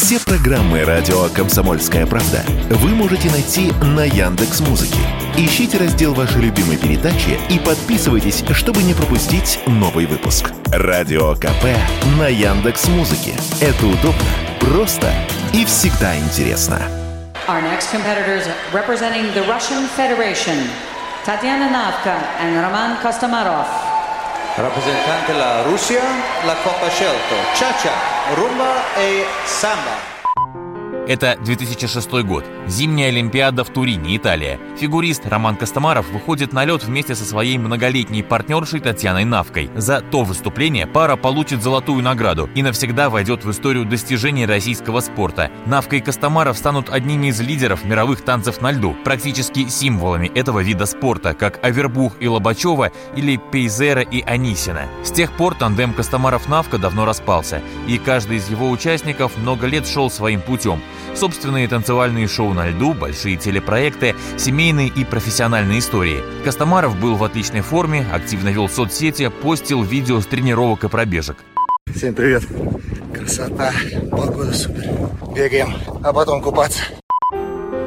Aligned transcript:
Все 0.00 0.20
программы 0.20 0.84
радио 0.84 1.28
Комсомольская 1.34 2.06
правда 2.06 2.44
вы 2.70 2.90
можете 2.90 3.28
найти 3.32 3.72
на 3.82 4.04
Яндекс 4.04 4.60
Музыке. 4.60 5.00
Ищите 5.36 5.76
раздел 5.76 6.14
вашей 6.14 6.40
любимой 6.40 6.76
передачи 6.76 7.36
и 7.50 7.58
подписывайтесь, 7.58 8.44
чтобы 8.52 8.84
не 8.84 8.94
пропустить 8.94 9.58
новый 9.66 10.06
выпуск. 10.06 10.52
Радио 10.70 11.34
КП 11.34 11.64
на 12.16 12.28
Яндекс 12.28 12.86
Музыке. 12.86 13.34
Это 13.60 13.86
удобно, 13.86 14.30
просто 14.60 15.12
и 15.52 15.64
всегда 15.64 16.16
интересно. 16.16 16.80
Our 17.48 17.60
next 17.60 17.90
competitors 17.92 18.46
representing 18.72 19.34
the 19.34 19.44
Russian 19.48 19.88
Federation, 19.96 20.70
Tatiana 21.26 21.68
Navka 21.72 22.16
and 22.40 22.62
Roman 22.62 23.02
Kostomarov. 23.02 23.87
Rappresentante 24.60 25.34
la 25.34 25.62
Russia, 25.62 26.02
la 26.44 26.56
Coppa 26.64 26.90
Scelto, 26.90 27.36
Cha-Cha, 27.54 28.34
Rumba 28.34 28.92
e 28.96 29.24
Samba. 29.44 30.17
Это 31.08 31.38
2006 31.42 32.10
год. 32.22 32.44
Зимняя 32.66 33.08
Олимпиада 33.08 33.64
в 33.64 33.70
Турине, 33.70 34.14
Италия. 34.18 34.60
Фигурист 34.76 35.26
Роман 35.26 35.56
Костомаров 35.56 36.10
выходит 36.10 36.52
на 36.52 36.66
лед 36.66 36.84
вместе 36.84 37.14
со 37.14 37.24
своей 37.24 37.56
многолетней 37.56 38.22
партнершей 38.22 38.80
Татьяной 38.80 39.24
Навкой. 39.24 39.70
За 39.74 40.02
то 40.02 40.22
выступление 40.22 40.86
пара 40.86 41.16
получит 41.16 41.62
золотую 41.62 42.02
награду 42.02 42.50
и 42.54 42.62
навсегда 42.62 43.08
войдет 43.08 43.42
в 43.42 43.50
историю 43.50 43.86
достижений 43.86 44.44
российского 44.44 45.00
спорта. 45.00 45.50
Навка 45.64 45.96
и 45.96 46.00
Костомаров 46.00 46.58
станут 46.58 46.90
одними 46.90 47.28
из 47.28 47.40
лидеров 47.40 47.86
мировых 47.86 48.20
танцев 48.20 48.60
на 48.60 48.72
льду, 48.72 48.94
практически 49.02 49.66
символами 49.66 50.30
этого 50.34 50.60
вида 50.60 50.84
спорта, 50.84 51.32
как 51.32 51.58
Авербух 51.64 52.16
и 52.20 52.28
Лобачева 52.28 52.92
или 53.16 53.40
Пейзера 53.50 54.02
и 54.02 54.20
Анисина. 54.20 54.82
С 55.04 55.10
тех 55.10 55.32
пор 55.32 55.54
тандем 55.54 55.94
Костомаров-Навка 55.94 56.76
давно 56.76 57.06
распался, 57.06 57.62
и 57.86 57.96
каждый 57.96 58.36
из 58.36 58.50
его 58.50 58.68
участников 58.68 59.38
много 59.38 59.66
лет 59.66 59.88
шел 59.88 60.10
своим 60.10 60.42
путем– 60.42 60.82
Собственные 61.14 61.68
танцевальные 61.68 62.28
шоу 62.28 62.52
на 62.52 62.68
льду, 62.68 62.94
большие 62.94 63.36
телепроекты, 63.36 64.14
семейные 64.36 64.88
и 64.88 65.04
профессиональные 65.04 65.80
истории. 65.80 66.22
Костомаров 66.44 66.98
был 67.00 67.16
в 67.16 67.24
отличной 67.24 67.60
форме, 67.60 68.06
активно 68.12 68.48
вел 68.48 68.68
соцсети, 68.68 69.28
постил 69.28 69.82
видео 69.82 70.20
с 70.20 70.26
тренировок 70.26 70.84
и 70.84 70.88
пробежек. 70.88 71.36
Всем 71.94 72.14
привет. 72.14 72.44
Красота, 73.14 73.72
погода 74.10 74.52
супер. 74.52 74.84
Бегаем, 75.34 75.74
а 76.02 76.12
потом 76.12 76.42
купаться. 76.42 76.82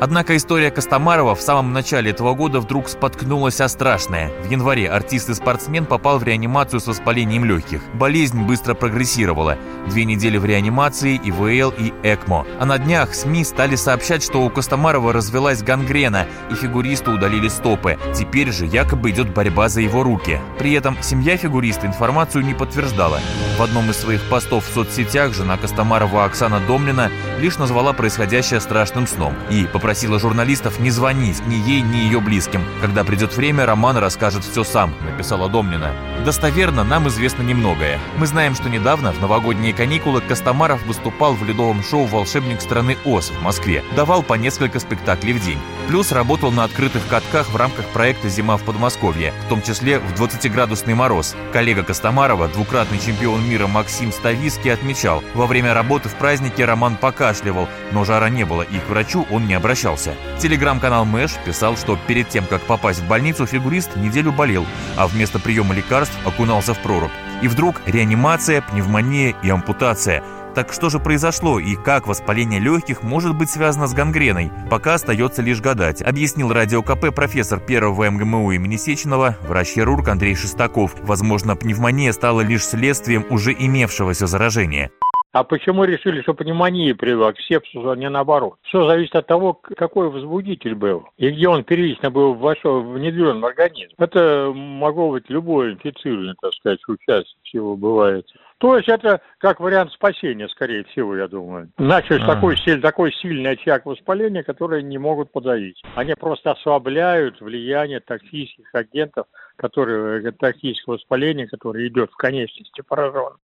Однако 0.02 0.36
история 0.36 0.72
Костомарова 0.72 1.36
в 1.36 1.42
самом 1.42 1.74
начале 1.74 2.10
этого 2.10 2.34
года 2.34 2.60
вдруг 2.60 2.90
споткнулась 2.90 3.62
о 3.62 3.70
страшное. 3.70 4.32
В 4.42 4.50
январе 4.50 4.90
артист 4.90 5.30
и 5.30 5.36
спортсмен 5.36 5.86
попал 5.86 6.18
в 6.18 6.24
реанимацию 6.24 6.80
с 6.80 6.88
воспалением 6.88 7.46
легких. 7.46 7.84
Болезнь 7.94 8.42
быстро 8.42 8.74
прогрессировала. 8.74 9.60
Две 9.88 10.06
недели 10.06 10.40
в 10.40 10.46
реанимации, 10.46 11.22
ИВЛ 11.24 11.72
и 11.78 11.94
ЭКМО. 12.02 12.48
А 12.60 12.66
на 12.66 12.80
днях 12.80 13.14
СМИ 13.14 13.44
стали 13.44 13.76
сообщать, 13.76 14.24
что 14.24 14.44
у 14.44 14.50
Костомарова 14.50 15.14
развелась 15.14 15.62
гангрена, 15.62 16.26
и 16.50 16.56
фигуристу 16.56 17.12
удалили 17.12 17.48
стопы. 17.48 18.00
Теперь 18.16 18.52
же 18.52 18.66
якобы 18.66 19.12
идет 19.12 19.32
борьба 19.32 19.70
за 19.70 19.82
его 19.82 20.02
руки. 20.02 20.40
При 20.58 20.74
этом 20.74 20.98
семья 21.04 21.38
фигуриста 21.38 21.86
информацию 21.86 22.44
не 22.44 22.56
подтверждала. 22.56 23.20
В 23.60 23.62
одном 23.62 23.92
из 23.92 23.98
своих 23.98 24.28
постов 24.30 24.66
в 24.68 24.74
соцсетях 24.74 25.36
жена 25.36 25.58
Костомарова 25.58 26.26
Оксана 26.26 26.60
Домнина 26.60 27.12
лишь 27.40 27.60
назвала 27.60 27.94
происходящее 27.94 28.62
страшным 28.62 29.06
сном 29.06 29.36
и 29.52 29.68
попросила 29.72 29.91
просила 29.92 30.20
журналистов 30.20 30.80
не 30.80 30.90
звонить 30.90 31.46
ни 31.48 31.56
ей, 31.56 31.82
ни 31.82 31.98
ее 31.98 32.22
близким. 32.22 32.64
Когда 32.80 33.04
придет 33.04 33.36
время, 33.36 33.66
Роман 33.66 33.98
расскажет 33.98 34.46
все 34.46 34.64
сам, 34.64 34.94
написала 35.02 35.50
Домнина. 35.50 35.92
Достоверно 36.24 36.86
нам 36.86 37.10
известно 37.10 37.42
немногое. 37.42 38.00
Мы 38.16 38.26
знаем, 38.26 38.56
что 38.56 38.70
недавно, 38.70 39.12
в 39.12 39.20
новогодние 39.20 39.74
каникулы, 39.74 40.22
Костомаров 40.22 40.86
выступал 40.86 41.34
в 41.34 41.44
ледовом 41.44 41.84
шоу 41.84 42.06
«Волшебник 42.06 42.62
страны 42.62 42.96
Оз» 43.04 43.32
в 43.32 43.42
Москве. 43.42 43.84
Давал 43.98 44.24
по 44.24 44.36
несколько 44.36 44.80
спектаклей 44.80 45.34
в 45.34 45.44
день. 45.44 45.60
Плюс 45.90 46.14
работал 46.14 46.54
на 46.54 46.64
открытых 46.64 47.06
катках 47.10 47.50
в 47.50 47.56
рамках 47.58 47.86
проекта 47.88 48.30
«Зима 48.30 48.56
в 48.56 48.64
Подмосковье», 48.64 49.34
в 49.46 49.50
том 49.50 49.62
числе 49.62 50.00
в 50.00 50.14
20-градусный 50.14 50.94
мороз. 50.94 51.36
Коллега 51.52 51.84
Костомарова, 51.84 52.48
двукратный 52.48 53.00
чемпион 53.00 53.44
мира 53.50 53.68
Максим 53.68 54.14
Ставиский, 54.14 54.72
отмечал, 54.72 55.22
во 55.34 55.48
время 55.48 55.74
работы 55.74 56.08
в 56.08 56.16
празднике 56.16 56.64
Роман 56.64 56.96
покашливал, 56.96 57.68
но 57.92 58.06
жара 58.06 58.30
не 58.30 58.46
было, 58.46 58.62
и 58.62 58.80
к 58.80 58.88
врачу 58.88 59.28
он 59.30 59.48
не 59.48 59.54
обращался 59.56 59.81
обращался. 59.82 60.16
Телеграм-канал 60.40 61.06
Мэш 61.06 61.32
писал, 61.46 61.76
что 61.76 61.98
перед 62.08 62.30
тем, 62.30 62.46
как 62.46 62.62
попасть 62.62 63.00
в 63.00 63.08
больницу, 63.08 63.46
фигурист 63.46 63.96
неделю 63.96 64.32
болел, 64.32 64.66
а 64.98 65.08
вместо 65.08 65.40
приема 65.40 65.74
лекарств 65.74 66.16
окунался 66.26 66.74
в 66.74 66.80
прорубь. 66.80 67.12
И 67.42 67.48
вдруг 67.48 67.82
реанимация, 67.86 68.62
пневмония 68.62 69.36
и 69.42 69.50
ампутация. 69.50 70.24
Так 70.54 70.74
что 70.74 70.90
же 70.90 71.00
произошло 71.00 71.60
и 71.60 71.76
как 71.76 72.08
воспаление 72.08 72.60
легких 72.60 73.04
может 73.04 73.36
быть 73.36 73.50
связано 73.50 73.88
с 73.88 73.94
гангреной? 73.94 74.52
Пока 74.70 74.96
остается 74.96 75.42
лишь 75.42 75.62
гадать, 75.62 76.02
объяснил 76.02 76.52
радио 76.52 76.84
КП 76.84 77.16
профессор 77.16 77.60
первого 77.60 78.10
МГМУ 78.10 78.52
имени 78.52 78.76
Сеченова, 78.76 79.38
врач-хирург 79.48 80.08
Андрей 80.10 80.36
Шестаков. 80.36 80.94
Возможно, 81.02 81.56
пневмония 81.56 82.12
стала 82.12 82.42
лишь 82.42 82.66
следствием 82.66 83.26
уже 83.30 83.54
имевшегося 83.54 84.28
заражения. 84.28 84.92
А 85.34 85.46
почему 85.46 85.86
решили, 85.86 86.22
что 86.22 86.34
пневмония 86.34 86.94
привела 86.94 87.32
к 87.32 87.40
сепсису, 87.40 87.90
а 87.90 87.96
не 87.96 88.10
наоборот? 88.10 88.56
Все 88.64 88.86
зависит 88.86 89.16
от 89.16 89.28
того, 89.28 89.54
какой 89.54 90.10
возбудитель 90.10 90.76
был 90.76 91.08
и 91.18 91.30
где 91.30 91.48
он 91.48 91.64
первично 91.64 92.12
был 92.12 92.34
вошел, 92.34 92.82
внедрен 92.82 93.40
в 93.40 93.46
организм. 93.46 93.94
Это 93.98 94.52
могло 94.54 95.12
быть 95.12 95.30
любое 95.30 95.74
инфицирование, 95.74 96.36
так 96.42 96.54
сказать, 96.54 96.80
участие 96.88 97.40
всего 97.44 97.78
бывает. 97.78 98.28
То 98.58 98.76
есть 98.76 98.90
это 98.90 99.22
как 99.38 99.60
вариант 99.60 99.94
спасения, 99.94 100.48
скорее 100.50 100.84
всего, 100.84 101.16
я 101.16 101.28
думаю. 101.28 101.72
Начали 101.78 102.22
а. 102.22 102.28
такой, 102.28 102.58
такой 102.82 103.14
сильный 103.14 103.52
очаг 103.52 103.86
воспаления, 103.86 104.44
который 104.44 104.84
не 104.84 104.98
могут 104.98 105.32
подавить. 105.32 105.82
Они 105.96 106.14
просто 106.14 106.52
ослабляют 106.52 107.40
влияние 107.40 108.02
токсических 108.02 108.70
агентов, 108.74 109.28
которые, 109.56 110.28
э, 110.28 110.32
токсического 110.32 110.96
воспаления, 110.96 111.48
которое 111.48 111.88
идет 111.88 112.12
в 112.12 112.18
конечности 112.18 112.82
поражен. 112.82 113.38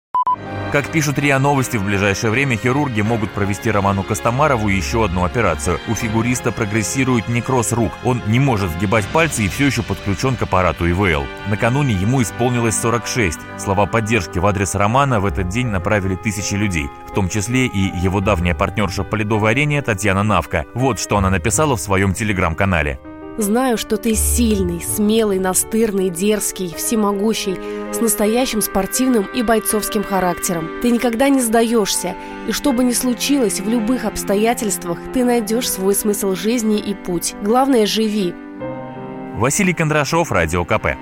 Как 0.72 0.88
пишут 0.88 1.18
РИА 1.18 1.38
Новости, 1.38 1.76
в 1.76 1.84
ближайшее 1.84 2.30
время 2.32 2.56
хирурги 2.56 3.00
могут 3.00 3.30
провести 3.30 3.70
Роману 3.70 4.02
Костомарову 4.02 4.68
еще 4.68 5.04
одну 5.04 5.24
операцию. 5.24 5.78
У 5.88 5.94
фигуриста 5.94 6.50
прогрессирует 6.50 7.28
некроз 7.28 7.72
рук. 7.72 7.92
Он 8.04 8.20
не 8.26 8.40
может 8.40 8.72
сгибать 8.72 9.06
пальцы 9.06 9.44
и 9.44 9.48
все 9.48 9.66
еще 9.66 9.82
подключен 9.82 10.34
к 10.34 10.42
аппарату 10.42 10.90
ИВЛ. 10.90 11.24
Накануне 11.48 11.94
ему 11.94 12.22
исполнилось 12.22 12.80
46. 12.80 13.38
Слова 13.56 13.86
поддержки 13.86 14.38
в 14.38 14.46
адрес 14.46 14.74
Романа 14.74 15.20
в 15.20 15.26
этот 15.26 15.48
день 15.48 15.68
направили 15.68 16.16
тысячи 16.16 16.54
людей, 16.54 16.88
в 17.08 17.14
том 17.14 17.28
числе 17.28 17.66
и 17.66 17.78
его 17.78 18.20
давняя 18.20 18.54
партнерша 18.54 19.04
по 19.04 19.14
ледовой 19.14 19.52
арене 19.52 19.80
Татьяна 19.80 20.24
Навка. 20.24 20.64
Вот 20.74 20.98
что 20.98 21.18
она 21.18 21.30
написала 21.30 21.76
в 21.76 21.80
своем 21.80 22.14
телеграм-канале. 22.14 22.98
Знаю, 23.36 23.76
что 23.78 23.96
ты 23.96 24.14
сильный, 24.14 24.80
смелый, 24.80 25.40
настырный, 25.40 26.08
дерзкий, 26.08 26.72
всемогущий, 26.76 27.58
с 27.94 28.00
настоящим 28.00 28.60
спортивным 28.60 29.24
и 29.24 29.42
бойцовским 29.42 30.02
характером. 30.02 30.68
Ты 30.82 30.90
никогда 30.90 31.28
не 31.28 31.40
сдаешься, 31.40 32.14
и 32.48 32.52
что 32.52 32.72
бы 32.72 32.84
ни 32.84 32.92
случилось, 32.92 33.60
в 33.60 33.68
любых 33.68 34.04
обстоятельствах 34.04 34.98
ты 35.12 35.24
найдешь 35.24 35.70
свой 35.70 35.94
смысл 35.94 36.34
жизни 36.34 36.78
и 36.78 36.94
путь. 36.94 37.34
Главное– 37.42 37.86
живи. 37.86 38.34
Василий 39.36 39.74
Кондрашов, 39.74 40.30
Радио 40.30 40.64
КП. 40.64 40.96